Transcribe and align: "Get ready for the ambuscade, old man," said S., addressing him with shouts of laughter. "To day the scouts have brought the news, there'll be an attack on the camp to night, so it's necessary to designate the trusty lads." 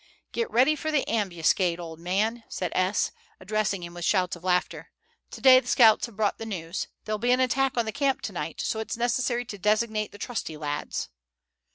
"Get 0.31 0.49
ready 0.49 0.75
for 0.75 0.89
the 0.89 1.07
ambuscade, 1.07 1.79
old 1.79 1.99
man," 1.99 2.43
said 2.49 2.71
S., 2.73 3.11
addressing 3.39 3.83
him 3.83 3.93
with 3.93 4.03
shouts 4.03 4.35
of 4.35 4.43
laughter. 4.43 4.89
"To 5.29 5.41
day 5.41 5.59
the 5.59 5.67
scouts 5.67 6.07
have 6.07 6.15
brought 6.17 6.39
the 6.39 6.43
news, 6.47 6.87
there'll 7.05 7.19
be 7.19 7.29
an 7.29 7.39
attack 7.39 7.77
on 7.77 7.85
the 7.85 7.91
camp 7.91 8.21
to 8.23 8.31
night, 8.33 8.59
so 8.61 8.79
it's 8.79 8.97
necessary 8.97 9.45
to 9.45 9.59
designate 9.59 10.11
the 10.11 10.17
trusty 10.17 10.57
lads." 10.57 11.09